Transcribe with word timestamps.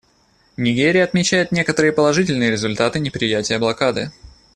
Нигерия 0.57 1.03
отмечает 1.03 1.51
некоторые 1.51 1.93
положительные 1.93 2.49
результаты 2.49 2.97
неприятия 2.99 3.59
блокады. 3.59 4.11